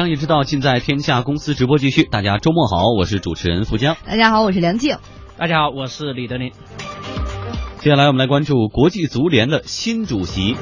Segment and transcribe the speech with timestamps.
[0.00, 2.04] 商业之道尽在天下公司直播继续。
[2.04, 3.98] 大家周末好，我是主持人付江。
[4.06, 4.96] 大家好，我是梁静。
[5.36, 6.52] 大家好，我是李德林。
[7.80, 10.56] 接下来我们来关注国际足联的新主席。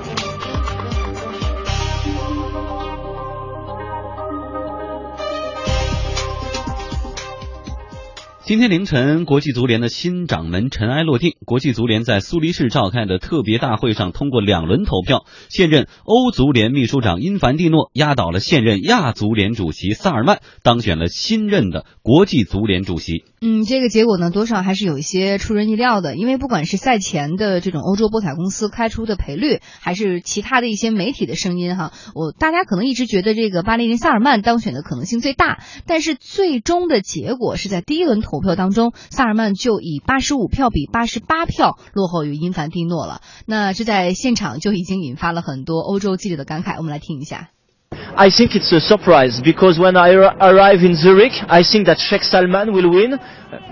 [8.48, 11.32] 今天凌晨，国际足联的新掌门尘埃落定。
[11.44, 23.22] 国际足联在苏黎世召开的特别大会上，通过两轮投票，现任欧足联秘书长因凡蒂诺压倒了现任亚足联主席萨尔曼，当选了新任的国际足联主席。
[23.42, 38.37] 嗯，这个结果呢，多少还是有一些出人意料的，因为不管是赛前的这种欧洲博彩公司开出的赔率，还是其他的一些媒体的声音哈，我大家可能一直觉得这个巴黎林萨尔曼当选的可能性最大，但是最终的结果是在第一轮投。
[38.38, 43.20] 投票当中，萨尔曼就以八十五票比八十八票落后于英凡蒂诺了。
[43.46, 46.76] 那这在现场就已经引发了很多欧洲记者的感慨。
[46.76, 47.48] 我们来听一下。
[48.14, 52.72] I think it's a surprise because when I arrive in Zurich, I think that Sheikh Salman
[52.72, 53.18] will win.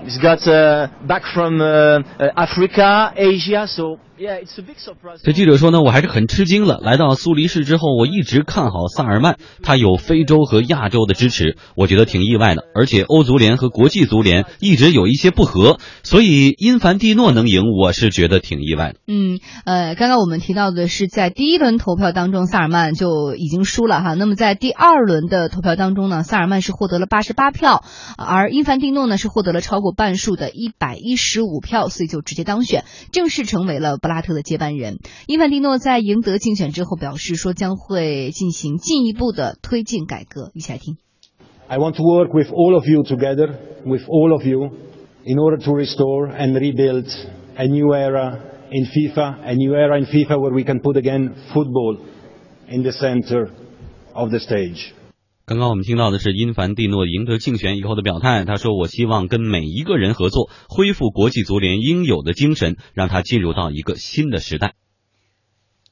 [0.05, 0.43] He's got
[1.05, 3.99] back from Africa, Asia, so.
[5.23, 6.79] 这记者说呢，我还是很吃惊了。
[6.81, 12.63] 来到苏黎世之后，我一直看好萨尔曼，他有非洲和亚洲的支持，我觉得挺意外的。
[12.73, 18.99] 而且欧足联和国际足联一直有一些不和，所以因凡蒂诺能赢，我是觉得挺意外的。
[19.05, 24.15] 嗯，呃，刚刚我们提到的是在第一轮投票当中，萨尔曼就已经输了哈。
[24.15, 27.83] 那么在第二轮的投票当中呢，萨尔曼是获得了八十八票，
[28.17, 33.99] 而因凡蒂诺呢是获得了超过半数的一百一十五票，所以就直接当选，正式成为了。
[34.06, 40.50] 布拉特的接班人伊凡蒂诺在赢得竞选之后表示说，将会进行进一步的推进改革。
[40.54, 40.96] 一起来听。
[41.68, 44.70] I want to work with all of you together, with all of you,
[45.24, 47.06] in order to restore and rebuild
[47.56, 51.34] a new era in FIFA, a new era in FIFA where we can put again
[51.52, 51.98] football
[52.68, 53.50] in the center
[54.14, 54.92] of the stage.
[55.49, 64.73] 刚刚我们听到的是因凡蒂诺赢得竞选以后的表态，他说：“我希望跟每一个人合作，恢复国际足联应有的精神，让他进入到一个新的时代。”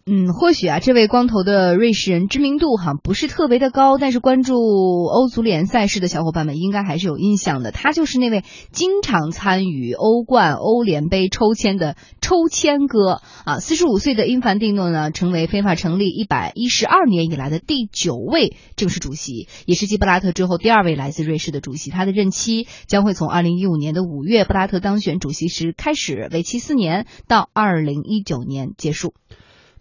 [0.07, 7.71] 嗯，或许啊，这位光头的瑞士人知名度哈不是特别的高，但是关注欧足联赛事的小伙伴们应该还是有印象的。
[7.71, 13.57] 他就是那位经常参与欧冠、欧联杯抽签的抽签哥啊。
[13.59, 21.89] 四十五岁的因凡蒂诺呢，成为非法成立一百一十二年以来的第九位正式主席，也是继布拉特之后第二位来自瑞士的主席。
[21.89, 29.15] 他的任期将会从二零一五年的五月布拉特当选主席时开始，为期四年，到二零一九年结束。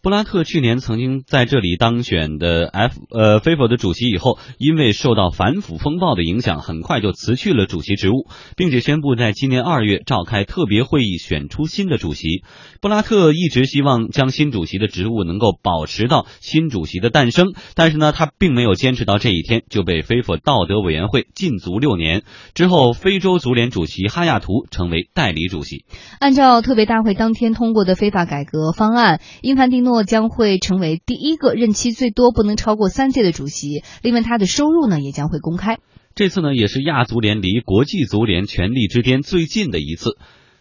[0.04, 12.44] 布拉特去年曾经在这里当选的 F 呃 FIFA 的主席以后，因为受到反腐风暴的影响，很快就辞去了主席职务，并且宣布在今年二月召开特别会议，选出新的主席。
[12.82, 22.24] 布拉特一直希望将新主席的职务能够保持到新主席的诞生，但是呢，他并没有坚持到这一天，就被 FIFA 道德委员会禁足六年。
[22.52, 25.86] 之后，非洲足联主席哈亚图成为代理主席。
[26.20, 29.93] 按照特别大会当天通过的非法改革方案，英凡蒂诺。
[30.02, 33.84] 将会成为第一个任期最多不能超过三届的主席。
[34.02, 35.78] 另外，他的收入呢也将会公开。
[36.16, 40.16] 这次呢，也是亚足联离国际足联权力之巅最近的一次。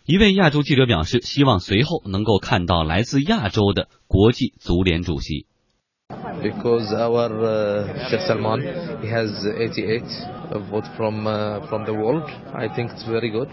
[0.05, 5.45] 一位亚洲记者表示，希望随后能够看到来自亚洲的国际足联主席。
[6.41, 7.29] Because our
[8.09, 8.61] Sheikh Salman
[9.01, 10.03] he has 88
[10.59, 11.23] vote from
[11.67, 13.49] from the world, I think it's very good,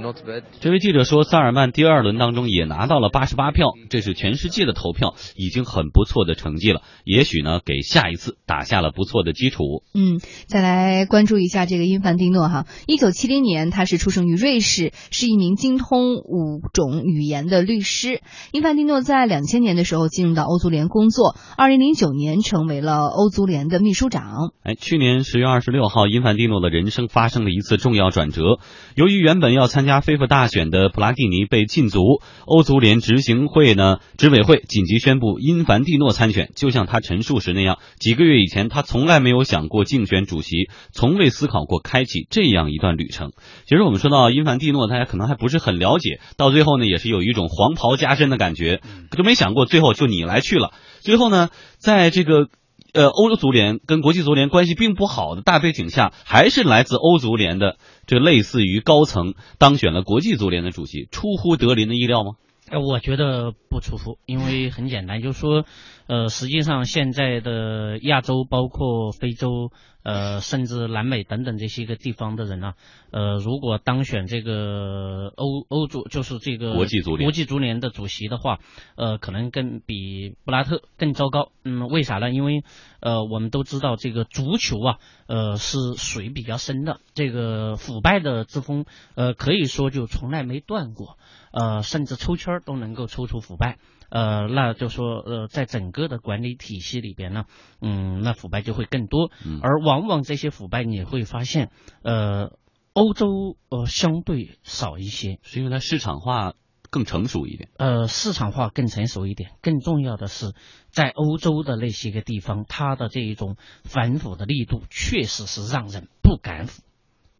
[0.00, 0.42] not bad.
[0.60, 6.82] 这位记者说，萨尔曼第二轮当中也拿到了八十八票，这是全世界的投票，已经很不错的成绩了。
[7.04, 9.82] 也许呢，给下一次打下了不错的基础。
[9.94, 12.66] 嗯，再来关注一下这个因凡蒂诺哈。
[12.86, 18.20] 一九七零年，他是出生于瑞士，是一名精通五种语言的律师。
[18.52, 21.92] 因凡蒂诺在两千年的时候进入到欧足联工作，二零零。
[21.92, 24.50] 九年成为了欧足联的秘书长。
[24.64, 28.58] 哎，去年十月二十六号，因凡蒂诺的人生发生了一次重要转折。
[28.94, 32.00] 由于原本要参加非法大选的普拉蒂尼被禁足，
[32.46, 36.50] 欧足联执行会呢执委会紧急宣布因凡蒂诺参选。
[36.54, 43.32] 就像他陈述时那样，几个月以前他从来没有想过竞选主席，从未思考过开启这样一段旅程。
[43.66, 48.80] 其实我们说到因凡蒂诺，大家可能还不是很了解，到最后呢也是有一种黄袍加身的感觉，
[49.16, 50.72] 都没想过最后就你来去了。
[51.00, 52.48] 最后呢，在这个
[52.92, 62.32] 呃欧洲足联跟国际足联关系并不好的大背景下，还是来自欧足联的这类似于高层当选了国际足联的主席，出乎德林的意料吗？
[62.70, 65.64] 呃，我觉得不出乎，因为很简单，就是说。
[66.12, 69.70] 呃，实际上现在的亚洲，包括非洲，
[70.02, 72.74] 呃，甚至南美等等这些个地方的人呢，
[73.10, 78.58] 呃，如果当选这个欧欧足就是这个国际足联国际足联的主席的话，
[78.94, 81.50] 呃，可能更比布拉特更糟糕。
[81.64, 82.30] 嗯，为啥呢？
[82.30, 82.62] 因为
[83.00, 84.98] 呃，我们都知道这个足球啊，
[85.28, 91.16] 呃，是水比较深的，这个腐败的之风，呃，可以说就从来没断过，
[91.52, 93.78] 呃，甚至抽签儿都能够抽出腐败。
[94.12, 97.44] 呃，那就说呃，在整个的管理体系里边呢，
[97.80, 101.70] 嗯，那腐败就会更多，嗯而往往这些腐败你会发现，
[102.02, 102.50] 呃，
[102.92, 106.52] 欧洲呃相对少一些，是因为它市场化
[106.90, 107.70] 更成熟一点。
[107.78, 109.52] 呃，市场化更成熟一点。
[109.62, 110.52] 更重要的是，
[110.90, 116.82] 在欧洲的那些个地方，它的这一种反腐的力度确实是让人不敢腐，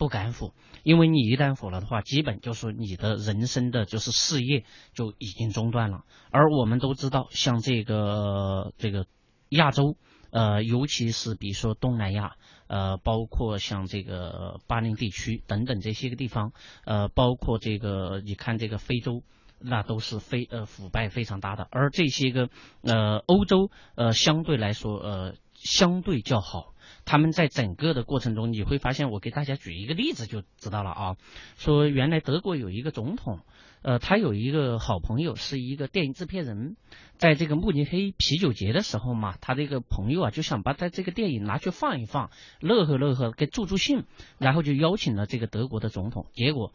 [0.02, 0.52] 不敢腐。
[0.82, 4.64] 因为你一旦腐了的话，基本就是你的人生的就是事业
[4.94, 6.02] 就已经中断了。
[6.32, 9.06] 而我们都知道，像这个这个
[9.50, 9.96] 亚洲，
[10.32, 12.32] 呃，尤其是比如说东南亚，
[12.66, 16.50] 呃，包括像这个巴林地区等等这些个地方，
[16.84, 19.22] 呃，包括这个你看这个非洲。
[19.64, 22.48] 那都是非呃腐败非常大的，而这些个
[22.82, 26.71] 呃欧洲呃相对来说呃相对较好，
[27.04, 31.16] 他们在整个的过程中你会发现，我给大家举一个例子就知道了啊，
[31.56, 33.40] 说原来德国有一个总统，
[33.82, 36.76] 呃他有一个好朋友是一个电影制片人，
[37.16, 42.30] 在这个慕尼黑啤酒节的时候嘛，他这个朋友啊就想把他这个电影拿去放一放，
[42.60, 44.04] 乐呵乐呵给助助兴，
[44.38, 46.72] 然后就邀请了这个德国的总统，结果。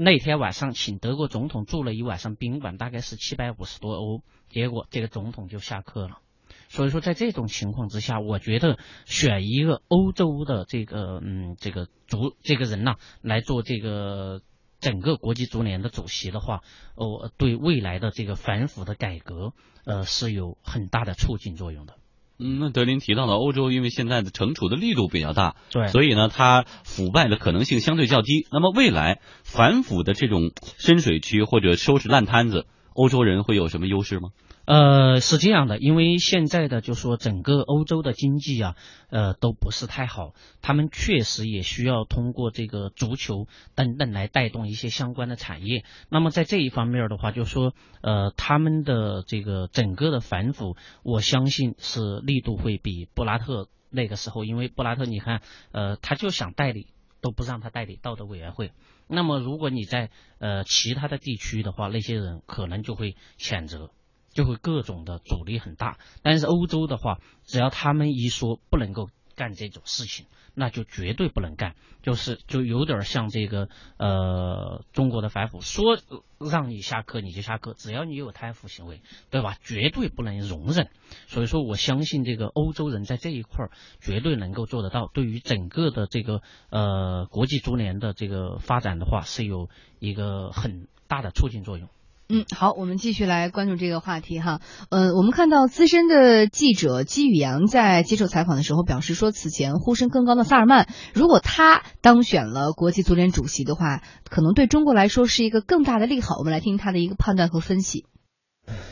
[0.00, 6.18] 那天晚上请德国总统住了一晚上宾馆，大概是七百五十多欧，结果这个总统就下课了。
[6.68, 14.42] 所以说，在这种情况之下，我觉得选一个欧洲的这个嗯这个足这个人呐、来做这个
[14.78, 16.60] 整个国际足联的主席的话，
[16.94, 19.54] 哦，对未来的这个反腐的改革，
[19.84, 21.94] 呃，是有很大的促进作用的。
[22.38, 28.46] 嗯，那德林提到了欧洲，因为现在的惩处的力度比较大，对所以呢，它腐败的可能性相对较低。
[28.52, 34.28] 那么未来反腐的这种深水区或者收拾烂摊子，欧洲人会有什么优势吗？
[34.68, 38.76] 呃，是这样的，因为现在的就说整个欧洲的经济啊，
[39.08, 45.86] 呃，都不是太好，他们确实也需要通过这个足球等等来带动一些相关的产业。
[46.10, 47.72] 那么在这一方面的话，就说
[48.02, 55.40] 呃，他们的这个整个的反腐，我相信是力度会比布拉特那个时候，因为布拉特你看，
[55.72, 56.88] 呃，他就想代理。
[57.20, 58.70] 都不让他代理道德委员会，
[59.08, 63.90] 那么如果你在呃其他的地区的话，那些人可能就会谴责，
[64.38, 65.98] 就会各种的阻力很大。
[66.22, 71.74] 但是欧洲的话，只要他们一说不能够干这种事情，那就绝对不能干，
[72.04, 75.98] 就是就有点像这个呃中国的反腐，说
[76.38, 79.56] 让你下课你就下课，只要你有贪腐行为，对吧？
[79.60, 80.88] 绝对不能容忍。
[81.26, 83.70] 所以说，我相信这个欧洲人在这一块儿
[84.00, 89.68] 绝对能够做得到，对于整个的这个呃国际足联的这个发展的话，是有
[89.98, 91.88] 一个很大的促进作用。
[92.30, 94.60] 嗯，好，我们继续来关注这个话题哈。
[94.90, 106.36] 呃，我们看到资深的记者姬宇阳在接受采访的时候表示说，此前呼声更高的萨尔曼，如果他当选了国际足联主席的话，可能对中国来说是一个更大的利好。
[106.36, 108.04] 我们来听他的一个判断和分析。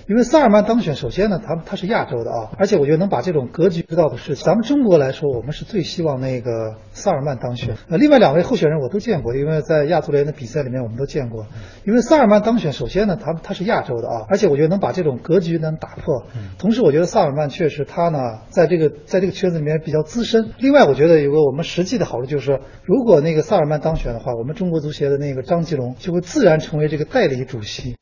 [0.08, 7.76] 因为萨尔曼当选，首先呢，他他是亚洲的啊，而且我觉得能把这种格局知道的事情，咱们中国来说，我们是最希望那个萨尔曼当选。
[7.88, 11.46] 呃，另外两位候选人我都见过，因为在亚足联的比赛里面我们都见过。
[11.84, 16.26] 因为萨尔曼当选，首先呢，他他是亚洲的啊，而且我觉得能把这种格局能打破。
[16.58, 18.19] 同时，我觉得萨尔曼确实他呢，
[18.49, 20.50] 在这个在这个圈子里面比较资深。
[20.58, 27.96] 另外，我觉得有个我们实际的好处就是说，如果那个萨尔曼当选的话，我们中国足协的那个张吉龙就会自然成为这个代理主席。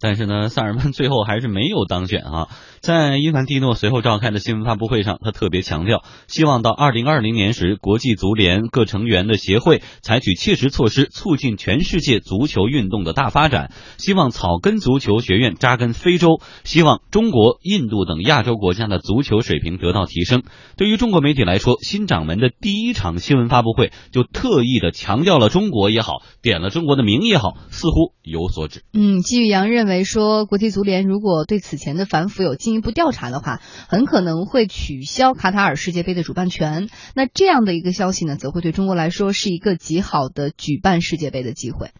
[0.00, 2.48] 但是呢，萨尔曼最后还是没有当选啊。
[2.80, 13.72] 在伊凡蒂诺随后召开的新闻发布会上，他特别强调，希望到二零二零年时，国际足联各成员的协会采取切实措施，促进全世界足球运动的大发展。
[13.96, 20.42] 希望草根足球学院扎根非洲，希望中国、印度等亚洲国家的足球水平得到提升。
[20.76, 28.82] 对于中国媒体来说，新掌门的第一场新闻发布会就特意的强调了中国也好，点了中国的名也好，似乎有所指。
[28.92, 36.88] 嗯，季宇阳认为说，国际足联如果对此前的反腐有一步调查的话，很可能会取消卡塔尔世界杯的主办权。
[37.14, 41.90] 那这样的一个消息呢，则会对中国来说是一个极好的举办世界杯的机会。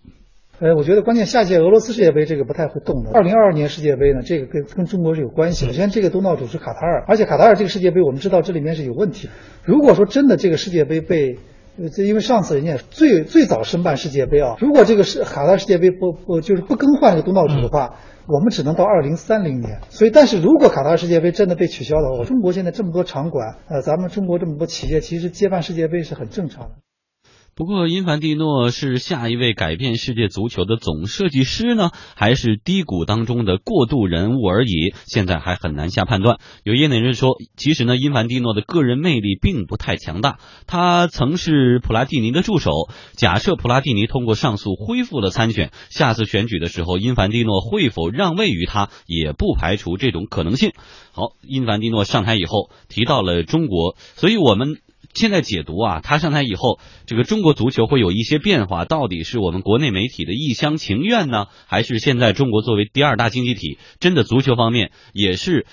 [0.61, 3.13] 呃，我觉得关键下届俄罗斯世界杯这个不太会动的。
[3.13, 5.73] 二零二二年世界杯呢，这个跟跟中国是有关系的。
[5.73, 9.29] 首先，这个东道主是卡塔尔，而且卡塔尔这个世界杯我们知道这里面是有问题。
[9.63, 11.39] 如果说真的这个世界杯被呃
[11.95, 17.95] 这因为上次人家最最早申办世界杯啊，如果这个是卡塔尔世界杯不不就是不更换这个东道主的话，
[18.27, 19.81] 我们只能到二零三零年。
[19.89, 26.71] 所以，但是如果卡塔尔世界杯真的被取消的话，中国现在这么多场馆，呃，咱们中国这么多企业，其实接办世界杯是很正常的。
[27.59, 34.95] 不过，因凡蒂诺是下一位改变世界足球的总设计师呢，还是低谷当中的过渡人物而已？
[35.07, 36.39] 现在还很难下判断。
[36.63, 40.39] 有业内人士说，其实呢，因凡蒂诺的个人魅力并不太强大。
[40.69, 42.71] 他曾是普拉蒂尼的助手。
[43.17, 50.75] 假设普拉蒂尼通过上诉恢复了参选，下次选举的时候，因凡蒂诺会否让位于他，也不排除这种可能性。
[51.11, 54.77] 好，因凡蒂诺上台以后提到了中国，所以我们。
[55.15, 65.67] 现在解读啊，他上台以后，这个中国足球会有一些变化，到底是我们国内媒体的一厢情愿呢，还是现在中国作为第二大经济体，真的足球方面也是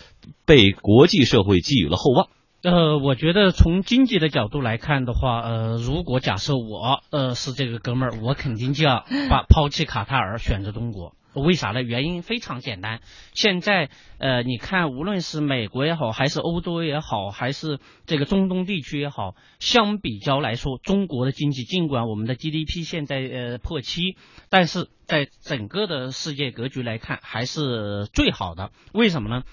[0.46, 2.30] 被国际社会寄予了厚望？
[2.64, 11.14] 呃，我觉得从经济的角度来看的话，呃，如果假设我呃是这个哥们儿，我肯定就要把抛弃卡塔尔，选择中国。
[11.42, 11.82] 为啥呢？
[11.82, 13.02] 原因非常简单。
[13.34, 24.16] 现在，呃，你看，无论是美国也好，还是欧洲也好，还是这个中东地区也好，相比较来说，中国的经济尽管我们的 GDP 现在呃破七，
[24.50, 28.72] 但是在整个的世界格局来看，还是最好的。
[28.94, 29.44] 为什么呢？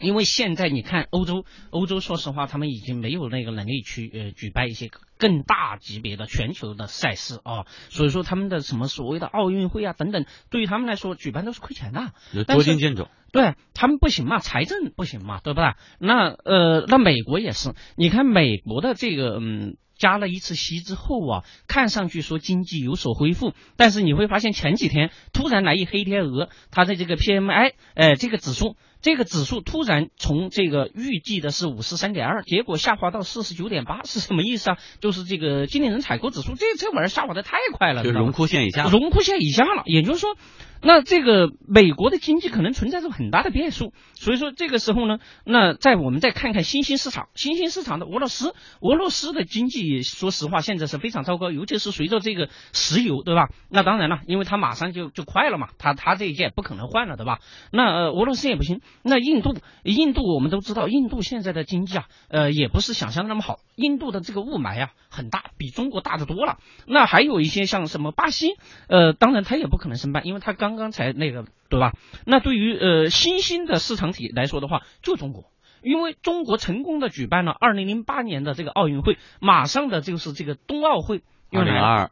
[0.00, 12.12] 因为现在你看欧洲，欧洲说实话，他们已经没有那个能力去呃举办一些更大级别的全球的赛事啊，所以说他们的什么所谓的奥运会啊等等，对于他们来说举办都是亏钱的，
[12.44, 13.08] 捉襟见肘。
[13.32, 15.72] 对他们不行嘛，财政不行嘛，对不对？
[15.98, 19.76] 那呃，那美国也是，你看美国的这个嗯。
[19.98, 34.78] 加了一次息之后啊，看上去说经济有所恢复，但是你会发现前几天突然来一黑天鹅，它的这个 PMI，哎，这个指数，这个指数突然从这个预计的是五十三点二，结果下滑到四十九点八，是什么意思啊？
[35.00, 40.36] 就是这个经理人采购指数，这这玩意儿下滑的太快了，就荣枯线以下，荣枯线以下了，也就是说。
[40.82, 53.48] 那这个美国的经济可能存在着很大的变数，所以说这个时候呢，那在我们再看看新兴市场，新兴市场的俄罗斯，俄罗斯的经济说实话现在是非常糟糕，尤其是随着这个石油，对吧？
[53.70, 57.38] 那当然了，因为它马上就就快了嘛，它它这一届不可能换了，对吧？
[57.72, 66.58] 那呃俄罗斯也不行，那印度，印度我们都知道，印度现在的经济啊，呃也不是想象的那么好，印度的这个雾霾啊很大，比中国大得多了。
[66.86, 68.50] 那还有一些像什么巴西，
[68.88, 70.76] 呃当然它也不可能申办，因为它刚。
[70.76, 71.94] 刚才那个对吧？
[72.26, 75.44] 那对于呃新兴的市场体来说的话，就中国，
[75.80, 82.10] 因为中国成功的举办了二零零八年的这个奥运会，马上的就是这个冬奥会，二零二。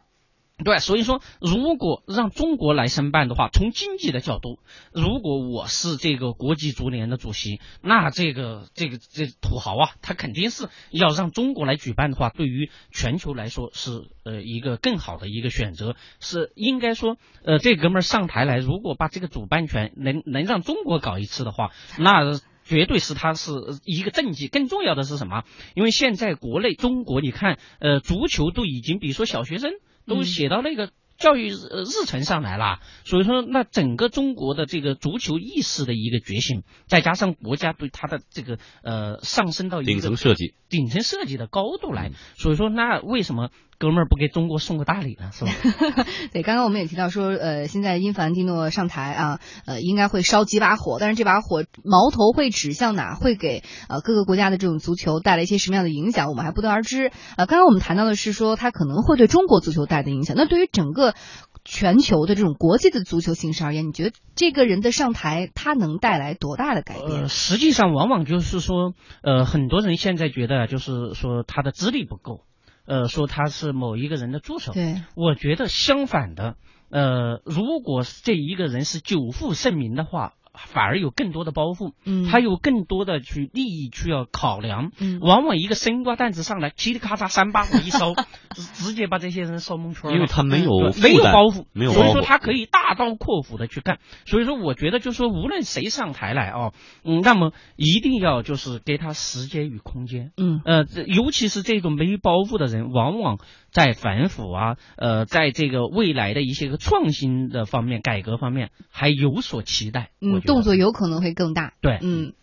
[0.62, 4.60] 对，所以说，如果让中国来申办的话，从经济的角度，
[4.92, 13.90] 如果我是这个国际足联的主席，那这个这个这土豪啊，他肯定是要让中国来举办的话，对于全球来说是
[14.24, 23.50] 呃一个更好的一个选择，是应该说，呃，这哥们儿上台来，如果把这个主办权能能让中国搞一次的话， 那绝对是他是
[23.84, 24.46] 一个政绩。
[24.46, 25.42] 更重要的是什么？
[25.74, 29.72] 因为现在国内中国，你看，呃，足球都已经，比如说小学生。
[30.06, 43.50] 都写到那个教育日程上来了，所以说那整个中国的这个足球意识的一个觉醒，再加上国家对它的这个呃上升到一个顶层设计、顶层设计的高度来，所以说那为什么？
[43.84, 45.52] 哥们儿不给中国送个大礼呢，是吧？
[46.32, 57.12] 对，刚刚我们也提到说，呃，现在因凡蒂诺上台啊，呃，应该会烧几把火，但是这把火矛头会指向哪，会给呃各个国家的这种足球带来一些什么样的影响，我们还不得而知。
[57.36, 60.34] 呃，刚刚我们谈到的是说，他可能会对中国足球带来的影响。
[60.34, 61.14] 那对于整个
[61.62, 67.28] 全球的这种国际的足球形势而言，你觉得这个人的上台，他能带来多大的改变？
[67.28, 72.40] 实际上，往往就是说，呃，很多人现在觉得，就是说他的资历不够。
[72.86, 76.56] 呃，说他是某一个人的助手，对，我觉得相反的，
[76.90, 80.34] 呃，如果这一个人是久负盛名的话。
[80.54, 88.14] 反而有更多的包袱，嗯，他有更多的去利益去要考量，嗯，往往一个生瓜蛋子上来，嘁里咔嚓三把火一烧，
[88.54, 90.14] 直直接把这些人烧蒙圈了。
[90.14, 90.70] 因为他没有
[91.02, 93.98] 没有包袱，没有，所以说他可以大刀阔斧的去干。
[94.26, 96.72] 所以说，我觉得就是说，无论谁上台来啊，
[97.04, 103.38] 嗯，那么一定要就是给他时间与空间，嗯，呃，尤其是这种没包袱的人，往往
[103.74, 110.40] 在反腐啊，呃，在这个未来的一些个创新的方面、改革方面还有所期待，嗯。
[110.42, 111.74] 动作有可能会更大。
[111.80, 112.34] 对，嗯。